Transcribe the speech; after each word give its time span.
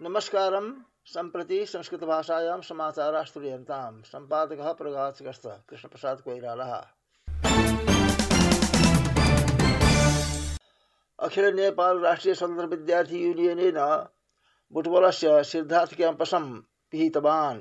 Namaskaram. 0.00 0.87
नमस्कारं 1.08 1.24
सम्प्रति 1.24 1.66
संस्कृतभाषायां 1.66 2.60
समाचाराः 2.60 3.22
संपादक 3.22 4.02
सम्पादकः 4.04 4.72
कृष्ण 5.68 5.88
प्रसाद 5.88 6.20
कोइरालः। 6.20 6.84
अखिल 11.18 11.54
नेपाल 11.54 11.98
राष्ट्रिय 11.98 12.34
स्वतन्त्र 12.34 12.66
विद्यार्थी 12.66 13.18
यूनियनेन 13.18 14.06
बुटवलस्य 14.72 15.44
सिद्धार्थ 15.44 15.94
क्याम्पसं 15.94 16.62
पिहितवान्। 16.90 17.60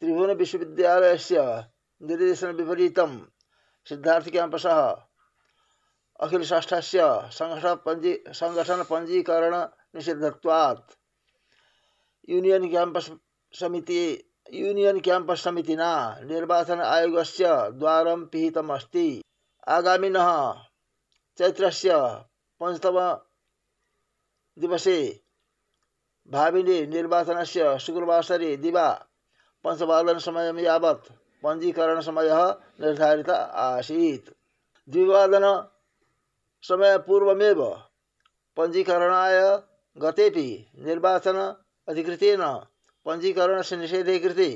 त्रिभुवन 0.00 0.30
विश्वविद्यालयस्य 0.30 1.66
निर्देशनविपरीतं 2.02 3.20
सिद्धार्थ 3.88 4.30
क्याम्पसः 4.30 4.96
अखिलषष्ठस्य 6.20 7.30
सङ्घटनपञ्जी 7.32 8.24
सङ्गठनपञ्जीकरणनिषिद्धत्वात् 8.28 10.99
यूनियन 12.28 12.68
क्याम्पस 12.70 13.10
समिति 13.52 14.00
यूनियन 14.54 14.98
क्याम्पस 15.00 15.42
समितिना 15.44 15.90
निर्वाचन 16.24 16.80
आयोगस्य 16.80 17.54
द्वारं 17.78 18.24
पिहितमस्ति 18.32 19.06
आगामिनः 19.68 20.30
चैत्रस्य 21.38 21.96
पञ्चतम 22.60 22.98
दिवसे 24.56 24.98
भाविने 26.30 26.80
निर्वाचनस्य 26.86 27.78
शुक्रवासरे 27.80 28.56
दिवा 28.56 28.88
पञ्चवादनसमयं 29.64 30.58
यावत् 30.58 31.10
पञ्जीकरणसमयः 31.44 32.42
निर्धारित 32.80 33.30
आसीत् 33.30 34.30
द्विवादन 34.88 35.46
समयपूर्वमेव 36.64 37.62
पञ्जीकरणाय 38.56 39.40
गतेपि 39.96 40.48
निर्वाचन 40.84 41.38
अधिकृतेन 41.88 42.42
पञ्जीकरणस्य 43.06 43.76
निषेधे 43.76 44.18
कृते 44.18 44.50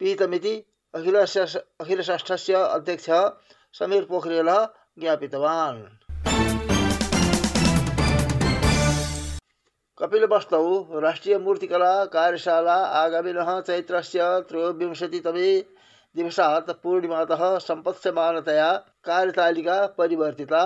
पीतमिति 0.00 0.54
अखिलस्य 0.94 1.40
अखिलषष्ठस्य 1.80 2.54
अध्यक्षः 2.54 3.28
समीर 3.78 4.04
पोखरेलः 4.04 4.66
ज्ञापितवान्। 4.98 5.82
कपिलवस्तौ 9.98 10.64
राष्ट्रियमूर्तिकला 11.00 12.04
कार्यशाला 12.04 12.74
आगामिनः 12.74 13.60
चैत्रस्य 13.60 14.20
त्रयोविंशतितमे 14.48 15.50
दिवसात् 16.16 16.70
पूर्णिमातः 16.82 17.58
सम्पत्स्यमानतया 17.58 18.72
कार्यतालिका 19.04 19.86
परिवर्तिता। 19.86 20.64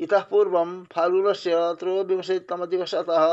इतः 0.00 0.22
पूर्वं 0.30 0.84
फाल्गुनस्य 0.84 1.74
त्रयोविंशतितमदिवसतः 1.80 3.24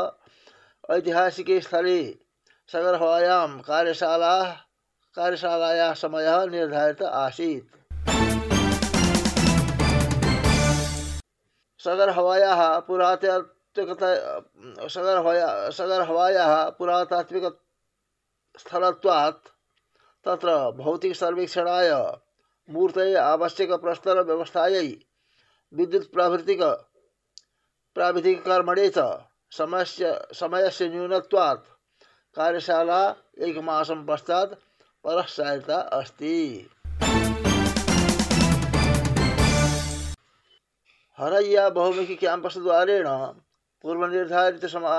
ऐतिहासिके 0.90 1.62
स्थले 1.62 2.18
सगरहवायां 2.68 3.60
कार्यशाला 3.60 4.66
कार्यशालायाः 5.16 5.94
समयः 5.94 6.46
निर्धारित 6.46 7.02
आसीत्। 7.02 7.66
सगरहवायाः 11.82 12.80
पुरातात्विकता 12.80 14.40
सगरहवाया 14.88 15.70
सगरहवायाः 15.70 16.70
पुरातात्विकस्थलत्वात्, 16.70 19.48
तत्र 20.26 20.72
भौतिकसर्वेक्षणाय, 20.72 22.18
मूर्तये 22.70 23.16
आवश्यकप्रस्तरव्यवस्थायै, 23.16 25.00
विद्युत्प्राभृतिक 25.74 26.60
प्राविधिककर्मणे 27.96 28.90
च 28.90 29.00
समयस्य 29.52 30.14
समयस्य 30.40 30.88
न्यूनत्वात् 30.90 31.66
कार्यशाला 32.38 33.02
एकमासं 33.46 34.06
पश्चात् 34.06 34.54
परस्सारिता 35.06 35.78
अस्ति। 35.98 36.38
हरय्या 41.18 41.70
बहुमुखी 41.70 42.16
क्याम्पस् 42.16 42.58
द्वारेण 42.58 43.08
पूर्वनिर्धारित 43.84 44.66
समा 44.66 44.96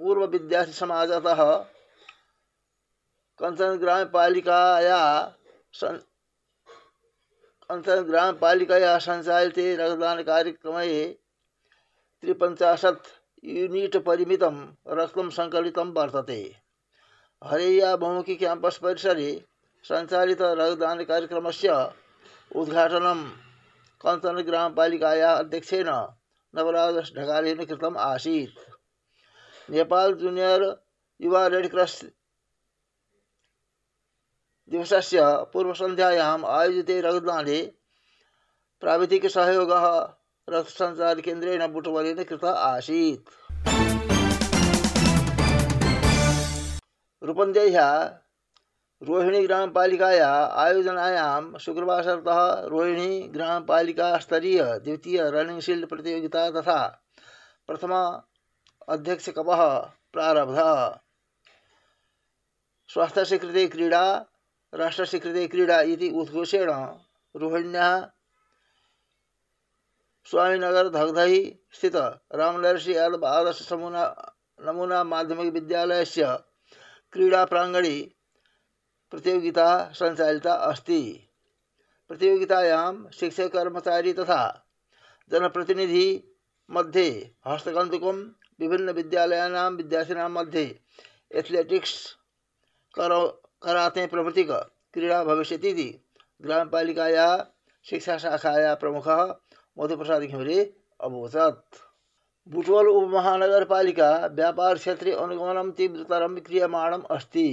पूर्वविद्यार्थिसमाजतः 0.00 1.42
कञ्चन 3.40 3.76
ग्रामपालिकाया 3.80 5.00
ग्राम 5.74 5.96
कञ्चन 7.70 8.02
ग्रामपालिकया 8.10 8.96
रक्तदान 8.98 9.74
रक्तदानकार्यक्रमे 9.76 11.04
त्रिपञ्चाशत् 12.22 13.08
यूनिट 13.44 13.96
परिमितं 14.04 14.56
रक्तं 14.98 15.28
सङ्कलितं 15.30 15.92
वर्तते। 15.94 16.40
हरैया 17.42 17.94
बहुमुखी 17.96 18.36
क्याम्पस् 18.36 18.78
परिसरे 18.82 19.30
सञ्चालित 19.84 20.42
रक्तदानकार्यक्रमस्य 20.42 21.74
उद्घाटनं 22.56 23.20
कञ्चन 24.00 24.40
ग्रामपालिकायाः 24.42 25.36
अध्यक्षेण 25.36 25.88
नवराज 26.54 26.96
ढकालेन 27.16 27.64
कृतम् 27.64 27.96
आसीत्। 28.02 28.58
नेपाल 29.70 30.14
जूनियर 30.14 30.62
युवा 31.20 31.46
रेड 31.46 31.70
क्रॉस 31.70 32.00
पूर्वसन्ध्यायाम् 35.52 36.44
आयोजिते 36.46 37.00
रक्तदाने 37.00 37.60
प्राविधिकसहयोगः 38.82 39.84
रथसञ्चारकेन्द्रेण 40.48 41.66
बुटवलेन 41.72 42.22
कृत 42.22 42.44
आसीत् 42.44 43.30
रूपन्देह्या 47.22 47.88
रोहिणी 49.02 49.40
ग्रामपालिकाया 49.46 50.28
आयोजनायां 50.62 51.58
शुक्रवासरतः 51.58 52.38
रोहिणी 52.68 53.20
ग्रामपालिकास्तरीय 53.34 54.62
द्वितीय 54.84 55.20
रनिंग 55.30 55.60
शील्ड 55.60 55.86
प्रतियोगिता 55.88 56.50
तथा 56.50 56.78
प्रथम 57.66 57.92
अध्यक्षकपः 58.88 59.62
प्रारब्धः। 60.12 60.72
स्वास्थ्यस्य 62.90 63.38
कृते 63.38 63.66
क्रीडा 63.68 64.04
राष्ट्रस्य 64.72 65.18
कृते 65.18 65.46
क्रीडा 65.46 65.80
इति 65.92 66.08
उद्घोषेण 66.10 66.70
रोहिण्याः 67.34 68.17
स्वामीनगर 70.30 70.88
धगधही 70.88 71.40
स्थित 71.72 71.96
रामनरसी 72.34 72.94
यादव 72.94 73.24
आदर्श 73.26 73.62
समूना, 73.68 74.04
नमूना 74.60 75.02
माध्यमिक 75.04 75.52
विद्यालय 75.52 76.04
से 76.04 76.24
क्रीडा 77.12 77.44
प्रांगणे 77.44 77.96
प्रतियोगिता 79.12 79.68
संचालिता 79.94 80.54
अस्ति। 80.64 81.00
प्रतियोगितायां 82.10 83.10
शिक्षक 83.10 83.52
कर्मचारी 83.52 84.12
तथा 84.12 84.42
जनप्रतिनिधि 85.30 86.06
मध्ये 86.70 87.08
हस्तकन्दुकं, 87.46 88.22
विभिन्न 88.60 88.90
विद्यालयानां 88.90 89.70
विद्यार्थिनां 89.72 90.30
मध्ये 90.30 90.64
एथलेटिक्स 91.34 91.94
करो, 92.94 93.26
कराते 93.62 94.06
प्रभृतिक 94.06 94.50
क्रीडा 94.94 95.24
भविष्यति 95.24 95.72
ग्रामपालिकाया 96.40 97.28
शिक्षाशाखाया 97.86 98.74
प्रमुखः 98.74 99.22
मधुप्रसाद 99.78 100.22
घिमिरे 100.22 100.58
अवोचत् 101.00 101.76
बुटवल 102.52 102.86
उपमहानगरपालिका 102.88 104.10
व्यापार 104.38 104.78
क्षेत्रे 104.78 105.12
अनुगमनं 105.24 105.70
तीव्रतरं 105.78 106.34
क्रियमाणम् 106.46 107.04
अस्ति। 107.16 107.50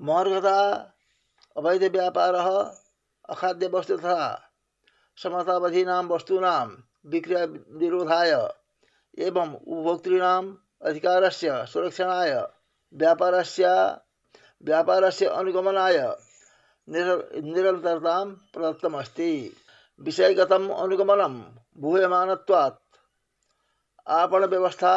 महर्घता 0.00 0.60
अवैध 1.56 1.84
व्यापारः 1.96 2.48
अखाद्यवस्तु 3.28 3.96
तथा 3.96 4.20
समतावधीनां 5.18 6.04
वस्तूनां 6.08 6.66
विक्रय 7.12 7.46
निरोधाय 7.80 8.32
एवं 9.26 9.52
उपभोक्तॄणाम् 9.54 10.54
अधिकारस्य 10.88 11.64
सुरक्षणाय 11.72 12.32
व्यापारस्य 12.94 13.74
व्यापारस्य 14.66 15.26
अनुगमनाय 15.40 15.98
निरन्तरतां 16.88 18.26
प्रदत्तमस्ति 18.52 19.30
विषयगतम् 20.00 20.70
अनुगमनं 20.70 21.34
भूयमानत्वात्। 21.80 22.78
आपणव्यवस्था 24.08 24.94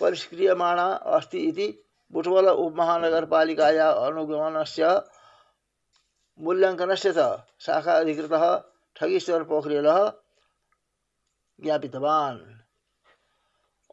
परिष्क्रियमाणा 0.00 0.86
अस्ति 1.16 1.38
इति 1.38 1.66
बुटवल 2.12 2.48
उपमहानगरपालिकाया 2.48 3.90
अनुगमनस्य 3.90 5.02
मूल्याङ्कनस्य 6.38 7.12
च 7.16 7.42
शाखा 7.60 7.94
अधिकृतः 7.98 8.44
ठगीश्वर 8.96 9.42
पोखरेलः 9.44 10.00
ज्ञापितवान्। 11.60 12.40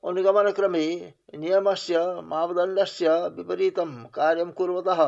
अनुगमनक्रमे 0.08 1.14
नियमस्य 1.36 2.00
मापदण्डस्य 2.32 3.10
विपरीतं 3.28 3.92
कार्यं 4.16 4.52
कुर्वतः 4.52 5.02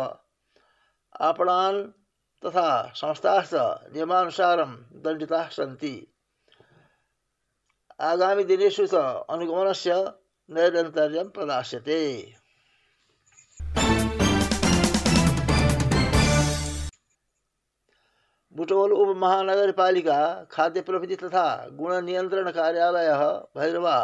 आपणान् 1.22 2.01
तथा 2.44 2.70
संस्थाश्च 2.96 3.54
नियमानुसारं 3.94 4.76
दण्डिताः 5.04 5.48
सन्ति। 5.50 5.96
आगामी 8.02 8.44
दिनेषु 8.44 8.86
च 8.88 8.96
अनुगमनस्य 9.30 9.96
नैरन्तर्यं 10.50 11.30
प्रदास्यते। 11.30 12.00
बुटोल 18.56 18.92
उप 18.94 19.16
महानगरपालिका 19.18 20.18
खाद्य 20.52 20.82
तथा 21.16 21.46
गुण 21.72 21.94
कार्यालय 22.52 23.10
भैरवा 23.58 23.96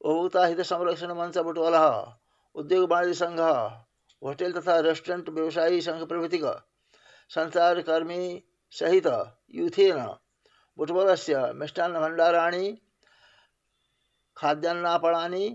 उपभोक्ता 0.00 0.44
हित 0.46 0.60
संरक्षण 0.62 1.12
मंच 1.12 1.38
बुटोल 1.38 1.74
उद्योग 2.54 2.90
वाणिज्य 2.90 3.14
संघ 3.14 3.40
होटल 3.40 4.52
तथा 4.52 4.78
रेस्टोरेंट 4.80 5.28
व्यवसायी 5.28 5.80
संघ 5.80 6.02
प्रभृति 6.02 6.38
संचारकर्मी 7.30 8.42
सहित 8.72 9.06
यूथेन 9.54 10.06
बुटबोल 10.78 11.14
से 11.14 11.52
मिष्टान्न 11.52 12.00
भंडाराणी 12.00 12.72
खाद्यान्नापणानि, 14.36 15.46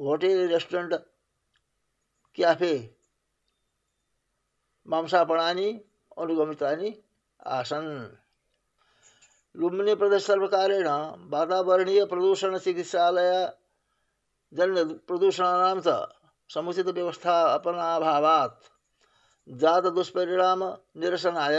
होटेल, 0.00 0.48
रेस्टोरेंट, 0.48 0.94
क्याफे, 2.34 2.74
मांसापणानि, 4.86 5.68
अनुगमितानि 6.16 6.90
आसन। 7.46 7.86
लुम्बिनी 9.54 9.94
प्रदेश 9.94 10.26
सर्वकारेण 10.26 10.88
वातावरणीय 11.30 12.04
प्रदूषण 12.04 12.58
चिकित्सालय 12.58 13.32
जन 14.52 14.98
प्रदूषणानां 15.08 15.80
च 15.80 15.96
समुचित 16.50 16.86
व्यवस्थापनाभावात् 16.86 18.73
जात 19.48 19.82
दुष्परिणाम 19.82 20.64
निरसनाय। 20.96 21.58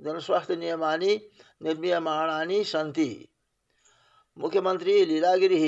जनस्वास्थ्य 0.00 0.56
नियमानि 0.56 1.30
निर्मीयमाणानि 1.62 2.64
सन्ति। 2.64 3.28
मुख्यमंत्री 4.38 5.04
लीलागिरिः 5.04 5.64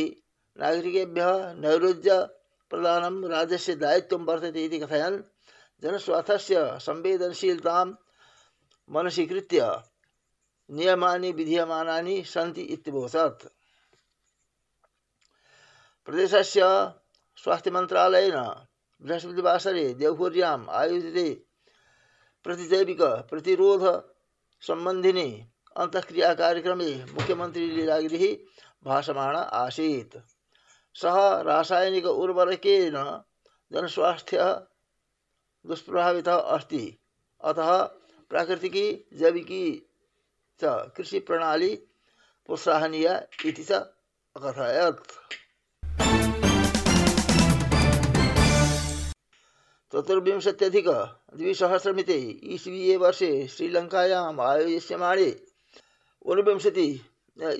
नागरिकेभ्यः 0.60 1.52
नैरोज्य 1.54 2.26
प्रदानं 2.70 3.28
राज्यस्य 3.28 3.74
दायित्वं 3.74 4.24
वर्तते 4.24 4.64
इति 4.64 4.78
कथयन्। 4.78 5.22
जनस्वास्थ्यस्य 5.82 6.78
संवेदनशीलतां 6.80 7.86
मनसि 8.90 9.26
कृत्य 9.26 9.82
नियमानि 10.70 11.32
विधीयमानानि 11.32 12.22
सन्ति 12.24 12.62
इत्यवोचत् 12.62 13.46
प्रदेशस्य 16.08 16.60
स्वास्थ्यमन्त्रालयेन 17.36 18.36
बृहस्पतिवासरे 19.02 19.94
देवपुर्याम् 19.94 20.68
आयोजिते 20.68 21.42
प्रतिजैविक 22.44 23.02
प्रतिरोध 23.02 23.84
सम्बन्धिनि 24.60 25.46
अन्तःक्रिया 25.76 26.34
कार्यक्रमे 26.34 27.04
मुख्यमन्त्री 27.04 27.70
लीलागिरिः 27.70 28.36
भाषमाण 28.84 29.36
आसीत्। 29.36 30.16
सः 30.94 31.40
रासायनिक 31.40 32.06
उर्वरकेन 32.06 33.22
जनस्वास्थ्यः 33.72 34.52
दुष्प्रभावितः 35.66 36.36
अस्ति। 36.36 36.98
अतः 37.44 37.82
प्राकृतिकी, 38.30 39.08
जैविकी 39.12 39.90
च 40.60 40.92
कृषि 40.96 41.18
प्रणाली 41.18 41.76
प्रोत्साहनीया 42.46 43.26
इति 43.46 43.64
च 43.64 43.72
चतुर्विंशत्यधिक 49.92 50.88
द्विसहस्रमिते 51.36 52.18
ईस्वीये 52.54 52.96
वर्षे 52.96 53.30
श्रीलङ्कायाम् 53.46 54.40
आयोज्यमाणे 54.40 55.30
ऊनविंशति, 56.26 56.88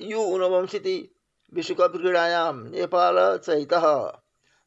यु 0.01 0.19
ऊनविंशति 0.33 0.95
विश्वकप 1.53 1.97
क्रीडायां 1.97 2.53
नेपाल 2.71 3.17
चयितः 3.37 3.85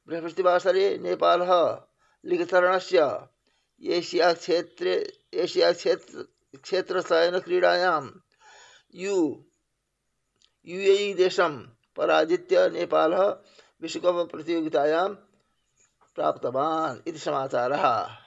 बृहस्पतिवासरे 0.09 0.87
नेपालः 0.99 1.53
लिखतरणस्य 2.25 3.11
एशिया 3.83 4.33
क्षेत्रे 4.33 4.95
एशिया 5.35 5.73
क्षेत्र 5.73 6.25
क्षेत्र 6.57 7.03
चयन 7.03 7.39
क्रीडायां 7.39 8.03
यु 8.95 9.17
युएई 10.67 11.13
देशं 11.15 11.59
पराजित्य 11.97 12.69
नेपालः 12.73 13.29
विश्वकप 13.83 14.29
प्रतियोगितायां 14.33 15.09
प्राप्तवान् 16.17 17.09
इति 17.09 17.19
समाचारः। 17.19 18.26